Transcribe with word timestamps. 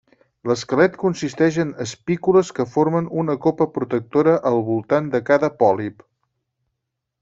L'esquelet 0.51 0.95
consisteix 1.03 1.59
en 1.65 1.73
espícules 1.85 2.51
que 2.61 2.67
formen 2.77 3.11
una 3.25 3.37
copa 3.45 3.69
protectora 3.79 4.37
al 4.55 4.61
voltant 4.73 5.15
de 5.17 5.27
cada 5.33 5.55
pòlip. 5.65 6.07